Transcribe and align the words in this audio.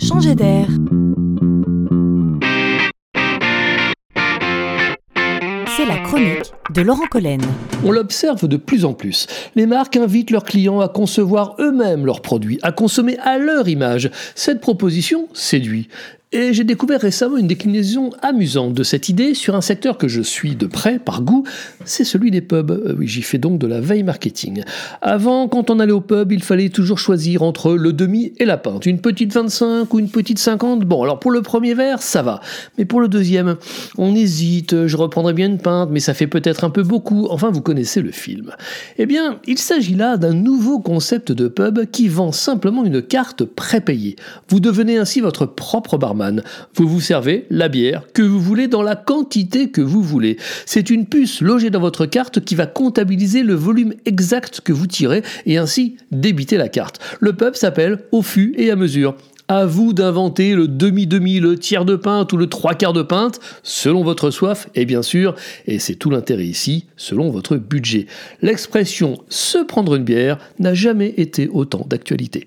changer 0.00 0.34
d'air. 0.34 0.66
C'est 5.76 5.86
la 5.86 5.98
chronique 5.98 6.52
de 6.74 6.82
Laurent 6.82 7.06
Collen. 7.10 7.40
On 7.84 7.92
l'observe 7.92 8.48
de 8.48 8.56
plus 8.56 8.84
en 8.84 8.92
plus. 8.92 9.26
Les 9.54 9.66
marques 9.66 9.96
invitent 9.96 10.30
leurs 10.30 10.44
clients 10.44 10.80
à 10.80 10.88
concevoir 10.88 11.54
eux-mêmes 11.58 12.06
leurs 12.06 12.22
produits, 12.22 12.58
à 12.62 12.72
consommer 12.72 13.18
à 13.18 13.38
leur 13.38 13.68
image. 13.68 14.10
Cette 14.34 14.60
proposition 14.60 15.28
séduit. 15.32 15.88
Et 16.32 16.52
j'ai 16.52 16.62
découvert 16.62 17.00
récemment 17.00 17.38
une 17.38 17.48
déclinaison 17.48 18.10
amusante 18.22 18.72
de 18.72 18.84
cette 18.84 19.08
idée 19.08 19.34
sur 19.34 19.56
un 19.56 19.60
secteur 19.60 19.98
que 19.98 20.06
je 20.06 20.22
suis 20.22 20.54
de 20.54 20.68
près, 20.68 21.00
par 21.00 21.22
goût, 21.22 21.42
c'est 21.84 22.04
celui 22.04 22.30
des 22.30 22.40
pubs. 22.40 22.70
Euh, 22.70 22.94
oui, 22.96 23.08
j'y 23.08 23.22
fais 23.22 23.38
donc 23.38 23.58
de 23.58 23.66
la 23.66 23.80
veille 23.80 24.04
marketing. 24.04 24.62
Avant, 25.02 25.48
quand 25.48 25.70
on 25.70 25.80
allait 25.80 25.90
au 25.90 26.00
pub, 26.00 26.30
il 26.30 26.44
fallait 26.44 26.68
toujours 26.68 27.00
choisir 27.00 27.42
entre 27.42 27.72
le 27.72 27.92
demi 27.92 28.32
et 28.38 28.44
la 28.44 28.58
pinte. 28.58 28.86
Une 28.86 29.00
petite 29.00 29.32
25 29.32 29.92
ou 29.92 29.98
une 29.98 30.08
petite 30.08 30.38
50. 30.38 30.84
Bon, 30.84 31.02
alors 31.02 31.18
pour 31.18 31.32
le 31.32 31.42
premier 31.42 31.74
verre, 31.74 32.00
ça 32.00 32.22
va. 32.22 32.40
Mais 32.78 32.84
pour 32.84 33.00
le 33.00 33.08
deuxième, 33.08 33.56
on 33.98 34.14
hésite, 34.14 34.86
je 34.86 34.96
reprendrai 34.96 35.32
bien 35.32 35.46
une 35.46 35.58
pinte, 35.58 35.88
mais 35.90 35.98
ça 35.98 36.14
fait 36.14 36.28
peut-être 36.28 36.62
un 36.62 36.70
peu 36.70 36.84
beaucoup. 36.84 37.26
Enfin, 37.28 37.50
vous 37.50 37.60
connaissez 37.60 38.02
le 38.02 38.12
film. 38.12 38.52
Eh 38.98 39.06
bien, 39.06 39.40
il 39.48 39.58
s'agit 39.58 39.96
là 39.96 40.16
d'un 40.16 40.34
nouveau 40.34 40.78
concept 40.78 41.32
de 41.32 41.48
pub 41.48 41.86
qui 41.90 42.06
vend 42.06 42.30
simplement 42.30 42.84
une 42.84 43.02
carte 43.02 43.44
prépayée. 43.44 44.14
Vous 44.48 44.60
devenez 44.60 44.96
ainsi 44.96 45.20
votre 45.20 45.44
propre 45.44 45.98
vous 46.74 46.88
vous 46.88 47.00
servez 47.00 47.46
la 47.50 47.68
bière 47.68 48.04
que 48.12 48.22
vous 48.22 48.40
voulez 48.40 48.68
dans 48.68 48.82
la 48.82 48.96
quantité 48.96 49.70
que 49.70 49.80
vous 49.80 50.02
voulez. 50.02 50.36
C'est 50.66 50.90
une 50.90 51.06
puce 51.06 51.40
logée 51.40 51.70
dans 51.70 51.80
votre 51.80 52.06
carte 52.06 52.40
qui 52.44 52.54
va 52.54 52.66
comptabiliser 52.66 53.42
le 53.42 53.54
volume 53.54 53.94
exact 54.06 54.60
que 54.60 54.72
vous 54.72 54.86
tirez 54.86 55.22
et 55.46 55.58
ainsi 55.58 55.96
débiter 56.10 56.56
la 56.56 56.68
carte. 56.68 57.00
Le 57.20 57.32
pub 57.32 57.54
s'appelle 57.54 58.00
au 58.12 58.22
fût 58.22 58.54
et 58.56 58.70
à 58.70 58.76
mesure. 58.76 59.16
À 59.48 59.66
vous 59.66 59.92
d'inventer 59.92 60.54
le 60.54 60.68
demi-demi, 60.68 61.40
le 61.40 61.58
tiers 61.58 61.84
de 61.84 61.96
pinte 61.96 62.32
ou 62.32 62.36
le 62.36 62.46
trois 62.46 62.74
quarts 62.74 62.92
de 62.92 63.02
pinte, 63.02 63.40
selon 63.64 64.04
votre 64.04 64.30
soif, 64.30 64.68
et 64.76 64.84
bien 64.84 65.02
sûr, 65.02 65.34
et 65.66 65.80
c'est 65.80 65.96
tout 65.96 66.08
l'intérêt 66.08 66.46
ici, 66.46 66.86
selon 66.96 67.30
votre 67.30 67.56
budget. 67.56 68.06
L'expression 68.42 69.18
se 69.28 69.58
prendre 69.58 69.96
une 69.96 70.04
bière 70.04 70.38
n'a 70.60 70.72
jamais 70.74 71.14
été 71.16 71.48
autant 71.48 71.84
d'actualité. 71.88 72.46